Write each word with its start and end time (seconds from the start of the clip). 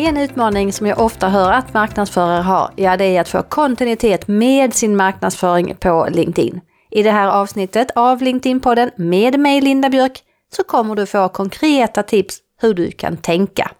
En 0.00 0.16
utmaning 0.16 0.72
som 0.72 0.86
jag 0.86 1.00
ofta 1.00 1.28
hör 1.28 1.52
att 1.52 1.74
marknadsförare 1.74 2.42
har, 2.42 2.70
ja 2.76 2.96
det 2.96 3.04
är 3.04 3.20
att 3.20 3.28
få 3.28 3.42
kontinuitet 3.42 4.28
med 4.28 4.74
sin 4.74 4.96
marknadsföring 4.96 5.76
på 5.80 6.08
LinkedIn. 6.10 6.60
I 6.90 7.02
det 7.02 7.10
här 7.10 7.28
avsnittet 7.28 7.90
av 7.94 8.22
LinkedIn-podden 8.22 8.90
med 8.96 9.40
mig 9.40 9.60
Linda 9.60 9.88
Björk 9.88 10.22
så 10.56 10.64
kommer 10.64 10.94
du 10.94 11.06
få 11.06 11.28
konkreta 11.28 12.02
tips 12.02 12.38
hur 12.60 12.74
du 12.74 12.90
kan 12.90 13.16
tänka. 13.16 13.70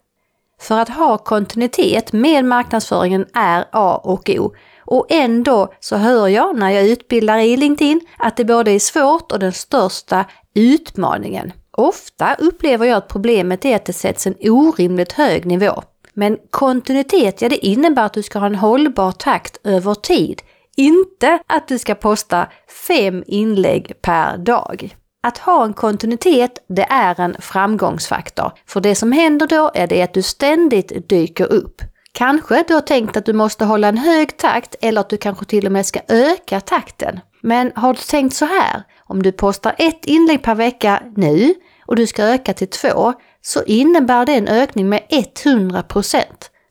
För 0.60 0.78
att 0.78 0.88
ha 0.88 1.18
kontinuitet 1.18 2.12
med 2.12 2.44
marknadsföringen 2.44 3.26
är 3.34 3.64
A 3.72 4.00
och 4.04 4.30
O. 4.30 4.52
Och 4.84 5.06
ändå 5.08 5.72
så 5.80 5.96
hör 5.96 6.28
jag 6.28 6.58
när 6.58 6.70
jag 6.70 6.86
utbildar 6.86 7.38
i 7.38 7.56
LinkedIn 7.56 8.00
att 8.18 8.36
det 8.36 8.44
både 8.44 8.70
är 8.70 8.78
svårt 8.78 9.32
och 9.32 9.38
den 9.38 9.52
största 9.52 10.24
utmaningen. 10.54 11.52
Ofta 11.70 12.34
upplever 12.38 12.86
jag 12.86 12.96
att 12.96 13.08
problemet 13.08 13.64
är 13.64 13.76
att 13.76 13.84
det 13.84 13.92
sätts 13.92 14.26
en 14.26 14.34
orimligt 14.40 15.12
hög 15.12 15.46
nivå. 15.46 15.82
Men 16.18 16.38
kontinuitet, 16.50 17.42
ja 17.42 17.48
det 17.48 17.66
innebär 17.66 18.04
att 18.04 18.12
du 18.12 18.22
ska 18.22 18.38
ha 18.38 18.46
en 18.46 18.54
hållbar 18.54 19.12
takt 19.12 19.58
över 19.64 19.94
tid. 19.94 20.42
Inte 20.76 21.38
att 21.46 21.68
du 21.68 21.78
ska 21.78 21.94
posta 21.94 22.46
fem 22.88 23.24
inlägg 23.26 23.92
per 24.02 24.38
dag. 24.38 24.96
Att 25.22 25.38
ha 25.38 25.64
en 25.64 25.72
kontinuitet, 25.72 26.64
det 26.68 26.86
är 26.90 27.20
en 27.20 27.36
framgångsfaktor. 27.40 28.52
För 28.66 28.80
det 28.80 28.94
som 28.94 29.12
händer 29.12 29.46
då 29.46 29.70
är 29.74 29.86
det 29.86 30.02
att 30.02 30.14
du 30.14 30.22
ständigt 30.22 31.08
dyker 31.08 31.52
upp. 31.52 31.82
Kanske 32.12 32.64
du 32.68 32.74
har 32.74 32.80
tänkt 32.80 33.16
att 33.16 33.26
du 33.26 33.32
måste 33.32 33.64
hålla 33.64 33.88
en 33.88 33.98
hög 33.98 34.36
takt 34.36 34.74
eller 34.80 35.00
att 35.00 35.10
du 35.10 35.16
kanske 35.16 35.44
till 35.44 35.66
och 35.66 35.72
med 35.72 35.86
ska 35.86 36.00
öka 36.08 36.60
takten. 36.60 37.20
Men 37.40 37.72
har 37.74 37.94
du 37.94 38.00
tänkt 38.00 38.34
så 38.34 38.44
här? 38.44 38.82
Om 38.98 39.22
du 39.22 39.32
postar 39.32 39.74
ett 39.78 40.04
inlägg 40.04 40.42
per 40.42 40.54
vecka 40.54 41.02
nu 41.16 41.54
och 41.88 41.96
du 41.96 42.06
ska 42.06 42.24
öka 42.24 42.54
till 42.54 42.70
två 42.70 43.12
så 43.42 43.62
innebär 43.62 44.26
det 44.26 44.32
en 44.34 44.48
ökning 44.48 44.88
med 44.88 45.02
100% 45.44 46.22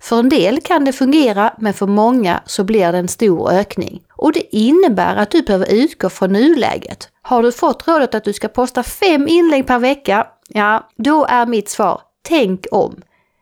För 0.02 0.20
en 0.20 0.30
del 0.30 0.62
kan 0.62 0.86
det 0.86 0.94
fungera, 0.94 1.54
men 1.60 1.74
för 1.74 1.88
många 1.88 2.42
så 2.46 2.64
blir 2.64 2.92
det 2.92 2.98
en 2.98 3.08
stor 3.08 3.52
ökning. 3.52 4.02
Och 4.16 4.34
det 4.34 4.56
innebär 4.56 5.16
att 5.16 5.32
du 5.32 5.42
behöver 5.42 5.74
utgå 5.74 6.10
från 6.10 6.34
nuläget. 6.34 7.10
Har 7.22 7.44
du 7.44 7.52
fått 7.52 7.88
rådet 7.88 8.16
att 8.16 8.24
du 8.24 8.34
ska 8.34 8.48
posta 8.48 8.84
fem 8.84 9.28
inlägg 9.28 9.68
per 9.68 9.80
vecka? 9.80 10.28
Ja, 10.48 10.90
då 10.98 11.26
är 11.26 11.46
mitt 11.46 11.70
svar 11.70 12.02
tänk 12.28 12.66
om. 12.72 13.02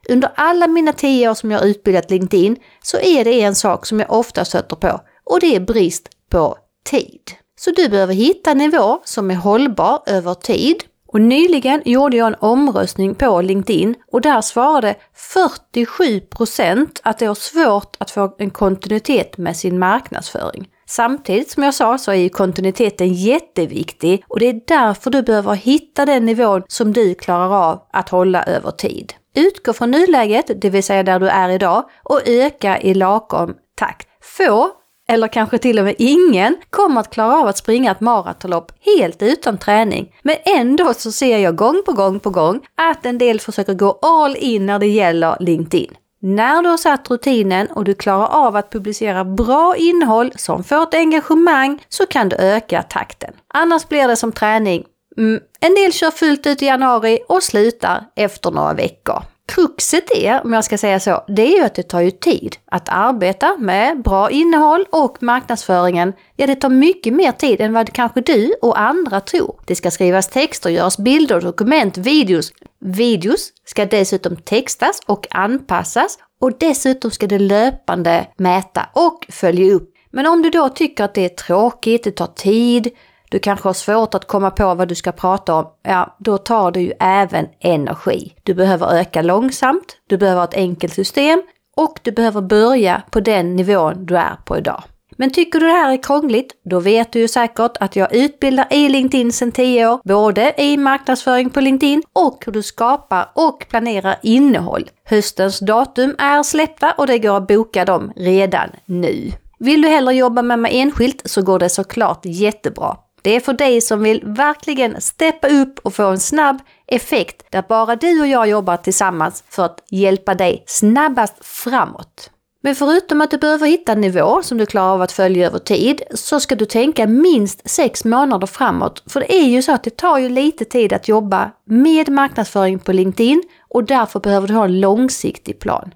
Under 0.10 0.32
alla 0.36 0.68
mina 0.68 0.94
tio 0.94 1.30
år 1.30 1.34
som 1.34 1.52
jag 1.52 1.60
har 1.60 1.66
utbildat 1.66 2.12
LinkedIn 2.12 2.58
så 2.84 2.98
är 2.98 3.24
det 3.24 3.42
en 3.42 3.56
sak 3.56 3.86
som 3.86 4.00
jag 4.00 4.12
ofta 4.12 4.46
stöter 4.46 4.76
på 4.76 5.02
och 5.24 5.40
det 5.40 5.56
är 5.56 5.60
brist 5.60 6.10
på 6.30 6.58
tid. 6.90 7.32
Så 7.60 7.72
du 7.72 7.90
behöver 7.90 8.14
hitta 8.14 8.52
en 8.52 8.58
nivå 8.58 9.02
som 9.04 9.32
är 9.32 9.36
hållbar 9.36 10.04
över 10.06 10.34
tid. 10.34 10.84
Och 11.16 11.22
nyligen 11.22 11.82
gjorde 11.86 12.18
jag 12.18 12.28
en 12.28 12.36
omröstning 12.40 13.16
på 13.16 13.42
LinkedIn 13.42 13.96
och 14.12 14.22
där 14.22 14.42
svarade 14.42 14.96
47% 15.34 16.88
att 17.04 17.20
det 17.20 17.26
är 17.26 17.34
svårt 17.34 17.96
att 17.98 18.12
få 18.12 18.36
en 18.38 18.50
kontinuitet 18.50 19.38
med 19.38 19.58
sin 19.58 19.80
marknadsföring. 19.80 20.68
Samtidigt 20.88 21.52
som 21.52 21.64
jag 21.64 21.74
sa 21.74 21.98
så 21.98 22.12
är 22.12 22.16
ju 22.16 22.30
kontinuiteten 22.30 23.14
jätteviktig 23.14 24.24
och 24.28 24.40
det 24.40 24.46
är 24.46 24.62
därför 24.68 25.12
du 25.12 25.22
behöver 25.22 25.54
hitta 25.54 26.06
den 26.06 26.26
nivån 26.26 26.64
som 26.68 26.94
du 26.94 27.16
klarar 27.16 27.70
av 27.70 27.82
att 27.94 28.10
hålla 28.10 28.44
över 28.44 28.72
tid. 28.72 29.14
Utgå 29.36 29.74
från 29.74 29.92
nuläget, 29.92 30.62
det 30.62 30.70
vill 30.70 30.84
säga 30.84 31.04
där 31.04 31.20
du 31.20 31.30
är 31.30 31.50
idag, 31.50 31.90
och 32.04 32.22
öka 32.26 32.82
i 32.82 32.94
lagom 32.94 33.54
takt. 33.76 34.08
Få, 34.22 34.72
eller 35.08 35.28
kanske 35.28 35.58
till 35.58 35.80
och 35.80 35.86
med 35.86 35.96
ingen, 35.98 36.58
kommer 36.70 37.02
att 37.02 37.10
klara 37.10 37.38
av 37.38 37.48
att 37.48 37.58
springa 37.58 37.92
ett 37.92 38.02
maratonlopp 38.02 38.72
helt 38.86 39.22
utan 39.22 39.58
träning. 39.58 40.16
Men 40.22 40.36
ändå 40.46 40.94
så 40.94 41.12
ser 41.12 41.38
jag 41.38 41.56
gång 41.56 41.82
på 41.86 41.92
gång 41.94 42.20
på 42.20 42.30
gång 42.30 42.62
att 42.76 43.06
en 43.06 43.18
del 43.18 43.40
försöker 43.40 43.74
gå 43.74 44.00
all 44.02 44.36
in 44.36 44.66
när 44.66 44.80
det 44.80 44.88
gäller 44.88 45.38
LinkedIn. 45.40 45.94
När 46.22 46.62
du 46.62 46.70
har 46.70 46.78
satt 46.78 47.12
rutinen 47.12 47.68
och 47.68 47.84
du 47.84 47.94
klarar 47.94 48.28
av 48.28 48.56
att 48.56 48.72
publicera 48.72 49.26
bra 49.26 49.76
innehåll 49.78 50.32
som 50.36 50.64
får 50.64 50.84
ett 50.84 50.94
engagemang 50.94 51.86
så 51.90 52.06
kan 52.06 52.30
du 52.30 52.36
öka 52.36 52.84
takten. 52.84 53.34
Annars 53.54 53.88
blir 53.88 54.08
det 54.08 54.16
som 54.16 54.32
träning. 54.32 54.84
Mm, 55.18 55.40
en 55.60 55.76
del 55.76 55.94
kör 55.94 56.12
fullt 56.12 56.48
ut 56.48 56.62
i 56.62 56.66
januari 56.66 57.20
och 57.28 57.44
slutar 57.44 58.06
efter 58.16 58.52
några 58.52 58.74
veckor. 58.74 59.24
Kruxet 59.48 60.12
är, 60.16 60.44
om 60.44 60.54
jag 60.54 60.66
ska 60.66 60.78
säga 60.78 61.00
så, 61.00 61.24
det 61.28 61.42
är 61.42 61.58
ju 61.58 61.64
att 61.64 61.76
det 61.76 61.84
tar 61.84 62.02
ju 62.02 62.12
tid 62.12 62.56
att 62.66 62.90
arbeta 62.90 63.58
med 63.60 64.02
bra 64.02 64.30
innehåll 64.30 64.86
och 64.92 65.24
marknadsföringen. 65.24 66.14
Ja, 66.36 66.48
det 66.48 66.56
tar 66.56 66.70
mycket 66.70 67.14
mer 67.14 67.32
tid 67.32 67.62
än 67.62 67.74
vad 67.74 67.94
kanske 67.94 68.22
du 68.22 68.54
och 68.62 68.80
andra 68.80 69.20
tror. 69.20 69.60
Det 69.66 69.76
ska 69.76 69.92
skrivas 69.92 70.28
texter, 70.28 70.70
göras 70.70 70.98
bilder, 70.98 71.42
dokument, 71.42 71.98
videos. 71.98 72.52
Videos 72.80 73.50
ska 73.66 73.86
dessutom 73.86 74.36
textas 74.36 75.00
och 75.06 75.28
anpassas 75.30 76.18
och 76.42 76.58
dessutom 76.60 77.12
ska 77.12 77.28
det 77.28 77.40
löpande 77.40 78.28
mäta 78.38 78.90
och 78.94 79.26
följa 79.30 79.74
upp. 79.74 79.92
Men 80.12 80.28
om 80.28 80.42
du 80.42 80.50
då 80.50 80.70
tycker 80.70 81.04
att 81.04 81.14
det 81.14 81.26
är 81.26 81.30
tråkigt, 81.30 82.04
det 82.04 82.12
tar 82.12 82.28
tid, 82.28 82.92
du 83.36 83.40
kanske 83.40 83.70
har 83.70 83.74
svårt 83.74 84.14
att 84.14 84.28
komma 84.28 84.52
på 84.52 84.76
vad 84.76 84.88
du 84.88 84.96
ska 84.96 85.12
prata 85.12 85.54
om, 85.56 85.66
ja 85.84 86.16
då 86.20 86.38
tar 86.38 86.72
det 86.72 86.82
ju 86.82 86.94
även 87.00 87.48
energi. 87.60 88.34
Du 88.44 88.54
behöver 88.54 88.94
öka 88.94 89.22
långsamt, 89.22 89.98
du 90.10 90.18
behöver 90.18 90.44
ett 90.44 90.54
enkelt 90.54 90.94
system 90.94 91.42
och 91.78 92.00
du 92.04 92.12
behöver 92.12 92.42
börja 92.42 93.02
på 93.12 93.20
den 93.20 93.56
nivån 93.56 94.06
du 94.06 94.18
är 94.18 94.38
på 94.46 94.58
idag. 94.58 94.84
Men 95.18 95.30
tycker 95.30 95.60
du 95.60 95.66
det 95.66 95.72
här 95.72 95.94
är 95.94 96.04
krångligt, 96.04 96.52
då 96.70 96.80
vet 96.80 97.12
du 97.12 97.20
ju 97.20 97.28
säkert 97.28 97.78
att 97.80 97.96
jag 97.96 98.16
utbildar 98.16 98.68
i 98.70 98.90
LinkedIn 98.90 99.32
sedan 99.32 99.52
10 99.52 99.88
år, 99.88 100.00
både 100.04 100.54
i 100.58 100.78
marknadsföring 100.78 101.50
på 101.50 101.62
LinkedIn 101.62 102.04
och 102.14 102.44
hur 102.46 102.52
du 102.52 102.64
skapar 102.64 103.32
och 103.34 103.66
planerar 103.70 104.16
innehåll. 104.24 104.90
Höstens 105.04 105.60
datum 105.60 106.16
är 106.18 106.44
släppta 106.44 106.92
och 106.98 107.08
det 107.08 107.20
går 107.20 107.38
att 107.38 107.48
boka 107.48 107.86
dem 107.86 108.12
redan 108.16 108.70
nu. 108.86 109.32
Vill 109.60 109.82
du 109.82 109.88
hellre 109.88 110.14
jobba 110.14 110.42
med 110.42 110.60
mig 110.60 110.80
enskilt 110.80 111.22
så 111.26 111.42
går 111.42 111.60
det 111.60 111.70
såklart 111.70 112.22
jättebra. 112.24 112.98
Det 113.26 113.36
är 113.36 113.40
för 113.40 113.54
dig 113.54 113.82
som 113.82 114.04
vill 114.04 114.22
verkligen 114.26 115.02
steppa 115.02 115.48
upp 115.48 115.80
och 115.84 115.94
få 115.94 116.04
en 116.04 116.20
snabb 116.20 116.58
effekt 116.88 117.46
där 117.50 117.64
bara 117.70 117.96
du 117.96 118.22
och 118.22 118.28
jag 118.28 118.48
jobbar 118.50 118.78
tillsammans 118.78 119.44
för 119.50 119.66
att 119.66 119.84
hjälpa 119.90 120.36
dig 120.36 120.64
snabbast 120.68 121.46
framåt. 121.46 122.30
Men 122.62 122.76
förutom 122.76 123.22
att 123.22 123.32
du 123.32 123.38
behöver 123.38 123.68
hitta 123.68 123.92
en 123.92 124.02
nivå 124.02 124.44
som 124.44 124.58
du 124.58 124.66
klarar 124.66 124.94
av 124.94 125.02
att 125.02 125.12
följa 125.12 125.48
över 125.48 125.60
tid 125.60 126.02
så 126.14 126.40
ska 126.40 126.56
du 126.56 126.66
tänka 126.66 127.08
minst 127.08 127.70
sex 127.70 128.06
månader 128.06 128.48
framåt. 128.48 129.04
För 129.08 129.20
det 129.20 129.34
är 129.34 129.48
ju 129.48 129.62
så 129.62 129.72
att 129.72 129.84
det 129.84 129.98
tar 129.98 130.18
ju 130.18 130.30
lite 130.30 130.66
tid 130.66 130.94
att 130.94 131.08
jobba 131.08 131.52
med 131.66 132.10
marknadsföring 132.10 132.80
på 132.80 132.94
LinkedIn 132.94 133.44
och 133.70 133.84
därför 133.84 134.20
behöver 134.20 134.48
du 134.48 134.54
ha 134.54 134.66
en 134.66 134.80
långsiktig 134.80 135.60
plan 135.60 135.92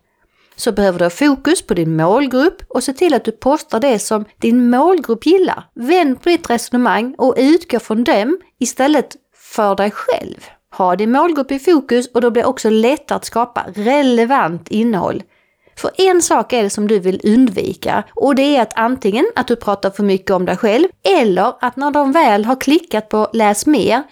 så 0.59 0.71
behöver 0.71 0.99
du 0.99 1.05
ha 1.05 1.09
fokus 1.09 1.61
på 1.61 1.73
din 1.73 1.95
målgrupp 1.95 2.63
och 2.67 2.83
se 2.83 2.93
till 2.93 3.13
att 3.13 3.25
du 3.25 3.31
postar 3.31 3.79
det 3.79 3.99
som 3.99 4.25
din 4.37 4.69
målgrupp 4.69 5.25
gillar. 5.25 5.63
Vänd 5.75 6.21
på 6.21 6.29
ditt 6.29 6.49
resonemang 6.49 7.15
och 7.17 7.35
utgå 7.37 7.79
från 7.79 8.03
dem 8.03 8.39
istället 8.59 9.15
för 9.35 9.75
dig 9.75 9.91
själv. 9.91 10.45
Ha 10.77 10.95
din 10.95 11.11
målgrupp 11.11 11.51
i 11.51 11.59
fokus 11.59 12.07
och 12.13 12.21
då 12.21 12.31
blir 12.31 12.43
det 12.43 12.49
också 12.49 12.69
lättare 12.69 13.15
att 13.15 13.25
skapa 13.25 13.65
relevant 13.75 14.67
innehåll. 14.67 15.23
För 15.75 15.91
en 15.97 16.21
sak 16.21 16.53
är 16.53 16.63
det 16.63 16.69
som 16.69 16.87
du 16.87 16.99
vill 16.99 17.21
undvika 17.23 18.03
och 18.15 18.35
det 18.35 18.55
är 18.55 18.61
att 18.61 18.73
antingen 18.75 19.25
att 19.35 19.47
du 19.47 19.55
pratar 19.55 19.89
för 19.89 20.03
mycket 20.03 20.31
om 20.31 20.45
dig 20.45 20.57
själv 20.57 20.87
eller 21.03 21.53
att 21.61 21.75
när 21.75 21.91
de 21.91 22.11
väl 22.11 22.45
har 22.45 22.61
klickat 22.61 23.09
på 23.09 23.27
läs 23.33 23.65
mer 23.65 24.03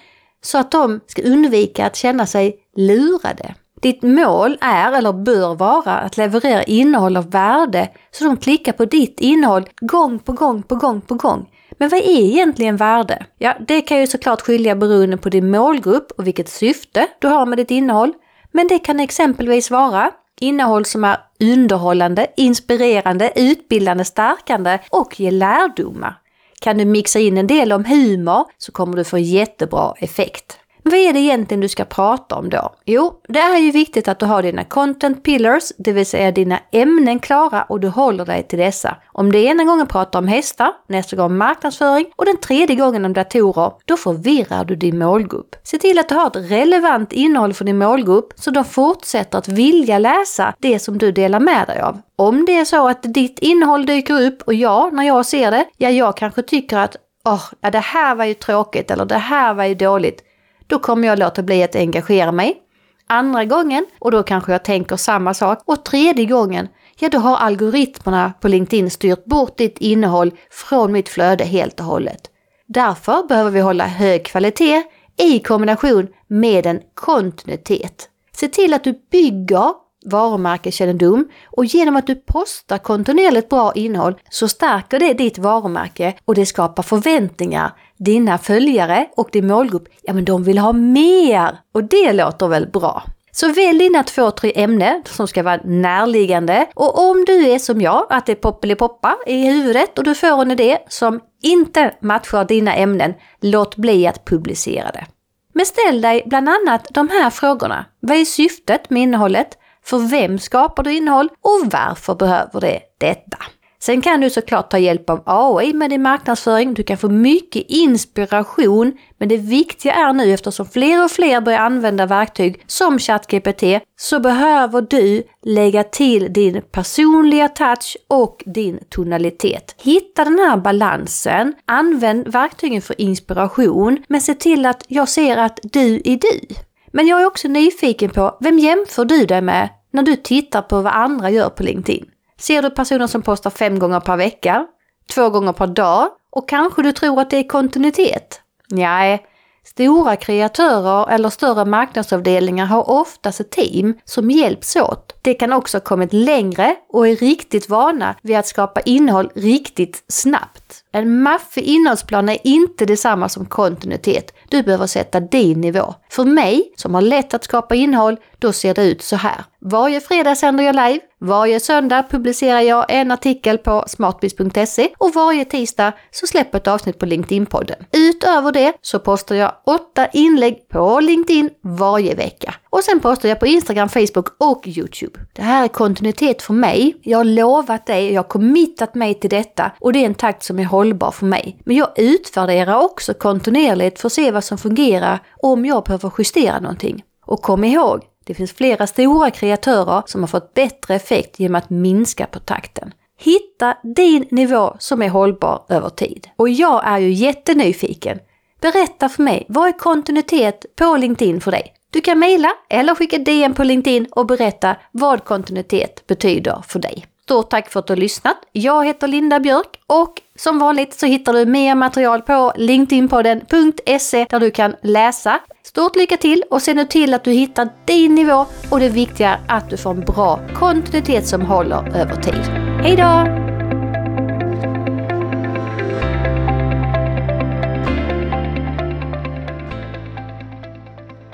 så 0.42 0.58
att 0.58 0.72
de 0.72 1.00
ska 1.08 1.22
undvika 1.22 1.86
att 1.86 1.96
känna 1.96 2.26
sig 2.26 2.56
lurade. 2.76 3.56
Ditt 3.82 4.02
mål 4.02 4.58
är 4.62 4.92
eller 4.92 5.14
bör 5.14 5.56
vara 5.56 5.94
att 5.98 6.18
leverera 6.18 6.64
innehåll 6.64 7.18
av 7.18 7.32
värde 7.32 7.90
så 8.12 8.24
de 8.24 8.38
klickar 8.38 8.72
på 8.72 8.86
ditt 8.86 9.20
innehåll 9.20 9.70
gång 9.82 10.20
på 10.20 10.32
gång 10.32 10.64
på 10.64 10.76
gång 10.76 11.02
på 11.02 11.16
gång. 11.16 11.50
Men 11.72 11.90
vad 11.90 12.00
är 12.00 12.24
egentligen 12.24 12.78
värde? 12.78 13.26
Ja, 13.38 13.56
det 13.68 13.82
kan 13.82 14.00
ju 14.00 14.08
såklart 14.08 14.42
skilja 14.42 14.76
beroende 14.76 15.18
på 15.18 15.30
din 15.30 15.52
målgrupp 15.52 16.12
och 16.18 16.28
vilket 16.28 16.50
syfte 16.50 17.08
du 17.20 17.28
har 17.28 17.46
med 17.46 17.58
ditt 17.58 17.72
innehåll. 17.72 18.14
Men 18.52 18.68
det 18.68 18.80
kan 18.80 19.00
exempelvis 19.00 19.72
vara 19.72 20.12
innehåll 20.40 20.86
som 20.86 21.04
är 21.04 21.18
underhållande, 21.40 22.28
inspirerande, 22.38 23.32
utbildande, 23.36 24.06
stärkande 24.06 24.80
och 24.90 25.20
ger 25.20 25.32
lärdomar. 25.32 26.18
Kan 26.60 26.78
du 26.78 26.86
mixa 26.86 27.20
in 27.20 27.38
en 27.38 27.48
del 27.48 27.72
om 27.72 27.86
humor 27.86 28.46
så 28.58 28.72
kommer 28.72 28.98
du 28.98 29.04
få 29.04 29.18
jättebra 29.18 29.94
effekt. 29.98 30.60
Vad 30.88 31.00
är 31.00 31.14
det 31.14 31.20
egentligen 31.20 31.62
du 31.62 31.68
ska 31.68 31.86
prata 31.86 32.36
om 32.36 32.50
då? 32.50 32.76
Jo, 32.86 33.22
det 33.28 33.40
är 33.40 33.58
ju 33.58 33.72
viktigt 33.72 34.08
att 34.08 34.20
du 34.20 34.26
har 34.26 34.44
dina 34.44 34.64
content 34.64 35.24
pillars, 35.24 35.72
det 35.78 35.92
vill 35.92 36.06
säga 36.06 36.32
dina 36.32 36.60
ämnen 36.72 37.20
klara 37.20 37.64
och 37.64 37.80
du 37.80 37.88
håller 37.88 38.26
dig 38.26 38.44
till 38.44 38.60
dessa. 38.60 38.98
Om 39.14 39.32
det 39.32 39.40
ena 39.40 39.64
gången 39.64 39.88
pratar 39.88 40.20
om 40.20 40.28
hästar, 40.28 40.72
nästa 40.88 41.16
gång 41.16 41.38
marknadsföring 41.38 42.06
och 42.16 42.26
den 42.26 42.38
tredje 42.38 42.76
gången 42.76 43.06
om 43.06 43.14
datorer, 43.14 43.72
då 43.86 43.98
förvirrar 43.98 44.66
du 44.66 44.76
din 44.76 44.98
målgrupp. 44.98 45.56
Se 45.64 45.78
till 45.78 46.00
att 46.00 46.10
du 46.10 46.16
har 46.16 46.28
ett 46.28 46.52
relevant 46.52 47.14
innehåll 47.14 47.54
för 47.54 47.66
din 47.66 47.78
målgrupp 47.78 48.34
så 48.36 48.52
de 48.52 48.66
fortsätter 48.66 49.38
att 49.38 49.48
vilja 49.48 50.00
läsa 50.00 50.54
det 50.60 50.80
som 50.80 50.98
du 50.98 51.12
delar 51.12 51.40
med 51.40 51.68
dig 51.68 51.82
av. 51.82 52.02
Om 52.16 52.46
det 52.46 52.58
är 52.58 52.66
så 52.66 52.88
att 52.88 53.04
ditt 53.04 53.40
innehåll 53.40 53.86
dyker 53.86 54.22
upp 54.22 54.42
och 54.42 54.54
ja, 54.54 54.90
när 54.94 55.04
jag 55.04 55.26
ser 55.26 55.52
det, 55.52 55.66
ja, 55.78 55.90
jag 55.90 56.18
kanske 56.18 56.42
tycker 56.42 56.78
att 56.78 56.96
åh, 57.26 57.44
ja, 57.62 57.72
det 57.72 57.80
här 57.80 58.16
var 58.16 58.26
ju 58.26 58.34
tråkigt 58.34 58.92
eller 58.92 59.06
det 59.06 59.18
här 59.18 59.54
var 59.54 59.64
ju 59.64 59.76
dåligt 59.76 60.24
då 60.68 60.80
kommer 60.80 61.08
jag 61.08 61.20
låta 61.20 61.44
bli 61.44 61.64
att 61.64 61.76
engagera 61.76 62.32
mig. 62.32 62.62
Andra 63.08 63.46
gången, 63.46 63.86
och 64.00 64.12
då 64.12 64.24
kanske 64.24 64.52
jag 64.52 64.64
tänker 64.64 64.96
samma 64.96 65.34
sak. 65.34 65.60
Och 65.66 65.86
tredje 65.86 66.26
gången, 66.26 66.68
ja 67.00 67.10
då 67.10 67.18
har 67.18 67.38
algoritmerna 67.38 68.34
på 68.42 68.48
LinkedIn 68.48 68.90
styrt 68.90 69.26
bort 69.26 69.58
ditt 69.58 69.78
innehåll 69.78 70.32
från 70.52 70.92
mitt 70.92 71.10
flöde 71.10 71.44
helt 71.44 71.80
och 71.80 71.86
hållet. 71.86 72.22
Därför 72.68 73.28
behöver 73.28 73.52
vi 73.52 73.60
hålla 73.60 73.86
hög 73.86 74.26
kvalitet 74.26 74.84
i 75.18 75.40
kombination 75.40 76.08
med 76.28 76.66
en 76.66 76.80
kontinuitet. 76.94 78.10
Se 78.36 78.48
till 78.48 78.74
att 78.74 78.84
du 78.84 78.94
bygger 79.12 79.87
varumärkeskännedom 80.12 81.28
och 81.46 81.66
genom 81.66 81.96
att 81.96 82.08
du 82.08 82.16
postar 82.16 82.78
kontinuerligt 82.78 83.50
bra 83.50 83.74
innehåll 83.76 84.16
så 84.30 84.48
stärker 84.48 85.00
det 85.00 85.14
ditt 85.14 85.38
varumärke 85.38 86.14
och 86.26 86.36
det 86.36 86.46
skapar 86.46 86.84
förväntningar. 86.84 87.72
Dina 87.98 88.38
följare 88.38 89.08
och 89.18 89.30
din 89.32 89.48
målgrupp, 89.48 89.88
ja 90.02 90.14
men 90.14 90.26
de 90.26 90.44
vill 90.44 90.58
ha 90.58 90.74
mer! 90.74 91.58
Och 91.74 91.84
det 91.84 92.14
låter 92.14 92.48
väl 92.48 92.68
bra? 92.68 93.04
Så 93.32 93.48
välj 93.48 93.80
dina 93.80 94.04
två, 94.04 94.32
tre 94.32 94.52
ämnen 94.56 95.04
som 95.06 95.28
ska 95.28 95.44
vara 95.44 95.62
närliggande 95.64 96.66
och 96.76 97.10
om 97.10 97.26
du 97.26 97.50
är 97.50 97.60
som 97.60 97.82
jag, 97.82 98.08
att 98.10 98.26
det 98.26 98.36
poppeli-poppa 98.36 99.18
i 99.26 99.46
huvudet 99.46 99.98
och 99.98 100.04
du 100.04 100.16
får 100.16 100.42
en 100.42 100.52
idé 100.52 100.78
som 100.88 101.20
inte 101.44 101.94
matchar 102.02 102.46
dina 102.46 102.76
ämnen, 102.76 103.14
låt 103.42 103.76
bli 103.76 104.08
att 104.08 104.26
publicera 104.26 104.92
det. 104.92 105.06
Men 105.54 105.66
ställ 105.66 106.02
dig 106.02 106.24
bland 106.26 106.50
annat 106.50 106.88
de 106.90 107.10
här 107.10 107.30
frågorna. 107.30 107.86
Vad 108.00 108.18
är 108.18 108.26
syftet 108.26 108.90
med 108.90 109.04
innehållet? 109.04 109.58
För 109.88 110.00
vem 110.00 110.40
skapar 110.40 110.84
du 110.84 110.94
innehåll 110.94 111.30
och 111.42 111.72
varför 111.72 112.16
behöver 112.16 112.62
det 112.62 112.80
detta? 112.98 113.38
Sen 113.80 114.02
kan 114.02 114.22
du 114.22 114.30
såklart 114.30 114.72
ta 114.72 114.78
hjälp 114.78 115.10
av 115.10 115.24
AI 115.26 115.74
med 115.74 115.90
din 115.90 116.02
marknadsföring. 116.02 116.74
Du 116.74 116.84
kan 116.84 116.98
få 116.98 117.10
mycket 117.10 117.64
inspiration. 117.68 118.94
Men 119.18 119.30
det 119.30 119.38
viktiga 119.38 119.94
är 119.94 120.14
nu 120.14 120.34
eftersom 120.34 120.66
fler 120.66 121.04
och 121.04 121.12
fler 121.12 121.42
börjar 121.42 121.60
använda 121.60 122.06
verktyg 122.06 122.64
som 122.68 123.00
ChatGPT 123.00 123.64
så 124.00 124.20
behöver 124.20 124.82
du 124.82 125.24
lägga 125.44 125.84
till 125.84 126.34
din 126.34 126.62
personliga 126.72 127.50
touch 127.50 127.98
och 128.08 128.44
din 128.46 128.80
tonalitet. 128.90 129.76
Hitta 129.78 130.24
den 130.24 130.40
här 130.40 130.58
balansen. 130.58 131.54
Använd 131.66 132.28
verktygen 132.28 132.82
för 132.82 133.02
inspiration 133.02 134.04
men 134.08 134.22
se 134.22 134.34
till 134.34 134.66
att 134.66 134.86
jag 134.88 135.10
ser 135.10 135.38
att 135.38 135.60
du 135.64 135.96
är 135.96 136.18
du. 136.18 136.56
Men 136.92 137.08
jag 137.08 137.22
är 137.22 137.26
också 137.26 137.48
nyfiken 137.48 138.10
på 138.10 138.38
vem 138.40 138.60
jämför 138.60 139.06
du 139.06 139.26
dig 139.26 139.42
med 139.42 139.70
när 139.98 140.04
du 140.04 140.16
tittar 140.16 140.62
på 140.62 140.82
vad 140.82 140.94
andra 140.94 141.30
gör 141.30 141.50
på 141.50 141.64
LinkedIn? 141.64 142.06
Ser 142.40 142.62
du 142.62 142.70
personer 142.70 143.08
som 143.08 143.22
postar 143.22 143.50
fem 143.50 143.80
gånger 143.80 144.00
per 144.00 144.18
vecka, 144.18 144.68
två 145.14 145.30
gånger 145.30 145.54
per 145.54 145.68
dag 145.68 146.10
och 146.30 146.50
kanske 146.50 146.82
du 146.82 146.92
tror 146.92 147.22
att 147.22 147.30
det 147.30 147.38
är 147.38 147.48
kontinuitet? 147.48 148.42
Nej, 148.70 149.26
Stora 149.66 150.16
kreatörer 150.16 151.10
eller 151.10 151.30
större 151.30 151.66
marknadsavdelningar 151.66 152.66
har 152.66 152.90
oftast 152.90 153.40
ett 153.40 153.52
team 153.52 153.94
som 154.06 154.32
hjälps 154.32 154.76
åt. 154.76 155.16
Det 155.22 155.34
kan 155.34 155.54
också 155.54 155.78
ha 155.78 155.82
kommit 155.84 156.14
längre 156.14 156.76
och 156.90 157.08
är 157.08 157.16
riktigt 157.16 157.70
vana 157.70 158.16
vid 158.22 158.38
att 158.38 158.48
skapa 158.48 158.82
innehåll 158.82 159.32
riktigt 159.36 160.04
snabbt. 160.08 160.84
En 160.98 161.22
maffig 161.22 161.64
innehållsplan 161.64 162.30
är 162.30 162.38
inte 162.44 162.86
detsamma 162.86 163.30
som 163.30 163.46
kontinuitet. 163.46 164.34
Du 164.50 164.64
behöver 164.64 164.88
sätta 164.88 165.20
din 165.20 165.62
nivå. 165.62 165.94
För 166.10 166.24
mig, 166.24 166.74
som 166.76 166.96
har 166.96 167.02
lätt 167.02 167.34
att 167.34 167.44
skapa 167.44 167.76
innehåll, 167.76 168.18
då 168.40 168.54
ser 168.54 168.74
det 168.74 168.84
ut 168.84 169.02
så 169.02 169.16
här. 169.16 169.44
Varje 169.62 170.02
fredag 170.02 170.36
sänder 170.36 170.64
jag 170.64 170.76
live. 170.76 171.00
Varje 171.20 171.60
söndag 171.60 172.04
publicerar 172.10 172.62
jag 172.62 172.86
en 172.90 173.12
artikel 173.12 173.58
på 173.58 173.84
smartbiz.se 173.88 174.90
och 174.98 175.14
varje 175.14 175.46
tisdag 175.46 175.94
så 176.12 176.28
släpper 176.28 176.56
jag 176.56 176.62
ett 176.62 176.68
avsnitt 176.68 177.00
på 177.00 177.06
LinkedIn-podden. 177.06 177.86
Utöver 177.92 178.52
det 178.52 178.74
så 178.82 179.00
postar 179.00 179.36
jag 179.36 179.52
åtta 179.66 180.08
inlägg 180.08 180.70
på 180.70 181.00
LinkedIn 181.00 181.50
varje 181.64 182.16
vecka. 182.16 182.54
Och 182.70 182.84
sen 182.84 183.00
postar 183.00 183.30
jag 183.30 183.40
på 183.40 183.48
Instagram, 183.48 183.90
Facebook 183.90 184.28
och 184.38 184.68
Youtube. 184.68 185.20
Det 185.34 185.42
här 185.42 185.64
är 185.64 185.68
kontinuitet 185.68 186.42
för 186.42 186.54
mig. 186.54 186.98
Jag 187.02 187.18
har 187.18 187.26
lovat 187.26 187.86
dig, 187.86 188.14
jag 188.14 188.24
har 188.24 188.30
committat 188.30 188.96
mig 188.96 189.14
till 189.14 189.30
detta 189.30 189.72
och 189.80 189.94
det 189.94 190.00
är 190.00 190.06
en 190.06 190.16
takt 190.16 190.44
som 190.44 190.60
är 190.60 190.66
hållbar 190.66 191.12
för 191.12 191.26
mig. 191.26 191.62
Men 191.66 191.76
jag 191.76 191.90
utvärderar 191.96 192.80
också 192.80 193.14
kontinuerligt 193.14 194.00
för 194.00 194.08
att 194.08 194.14
se 194.14 194.32
vad 194.32 194.44
som 194.44 194.58
fungerar 194.58 195.20
och 195.42 195.50
om 195.50 195.66
jag 195.66 195.84
behöver 195.84 196.12
justera 196.18 196.60
någonting. 196.60 197.04
Och 197.26 197.42
kom 197.42 197.64
ihåg, 197.64 198.02
det 198.26 198.34
finns 198.34 198.54
flera 198.54 198.88
stora 198.88 199.32
kreatörer 199.32 200.04
som 200.06 200.22
har 200.22 200.28
fått 200.28 200.54
bättre 200.54 200.96
effekt 200.96 201.40
genom 201.40 201.56
att 201.56 201.70
minska 201.70 202.26
på 202.26 202.40
takten. 202.40 202.94
Hitta 203.20 203.78
din 203.84 204.28
nivå 204.32 204.76
som 204.80 205.02
är 205.02 205.10
hållbar 205.10 205.66
över 205.70 205.90
tid. 205.90 206.28
Och 206.36 206.50
jag 206.50 206.88
är 206.88 206.98
ju 206.98 207.12
jättenyfiken. 207.12 208.20
Berätta 208.62 209.10
för 209.10 209.24
mig, 209.24 209.46
vad 209.50 209.68
är 209.68 209.72
kontinuitet 209.72 210.66
på 210.76 210.98
LinkedIn 210.98 211.42
för 211.42 211.52
dig? 211.52 211.74
Du 211.92 212.02
kan 212.02 212.20
mejla 212.20 212.50
eller 212.70 212.96
skicka 212.96 213.18
DM 213.18 213.54
på 213.54 213.64
LinkedIn 213.64 214.08
och 214.12 214.26
berätta 214.26 214.76
vad 214.92 215.24
kontinuitet 215.24 216.08
betyder 216.08 216.64
för 216.68 216.80
dig. 216.80 217.06
Stort 217.24 217.50
tack 217.50 217.70
för 217.70 217.80
att 217.80 217.88
du 217.88 217.94
har 217.94 217.98
lyssnat. 217.98 218.38
Jag 218.52 218.86
heter 218.86 219.08
Linda 219.08 219.40
Björk 219.40 219.80
och 219.88 220.14
som 220.36 220.60
vanligt 220.60 220.94
så 220.94 221.06
hittar 221.06 221.34
du 221.34 221.46
mer 221.46 221.76
material 221.76 222.22
på 222.22 222.54
linkedinpodden.se 222.56 224.26
där 224.30 224.40
du 224.40 224.52
kan 224.52 224.76
läsa. 224.84 225.40
Stort 225.64 225.96
lycka 225.96 226.18
till 226.18 226.44
och 226.50 226.62
se 226.62 226.74
nu 226.74 226.86
till 226.86 227.14
att 227.14 227.24
du 227.24 227.32
hittar 227.32 227.70
din 227.86 228.16
nivå 228.16 228.46
och 228.70 228.80
det 228.80 228.90
viktiga 228.90 229.30
är 229.30 229.58
att 229.58 229.70
du 229.70 229.78
får 229.78 229.92
en 229.92 230.02
bra 230.02 230.40
kontinuitet 230.54 231.28
som 231.28 231.42
håller 231.42 231.98
över 231.98 232.16
tid. 232.16 232.42
Hejdå! 232.82 233.47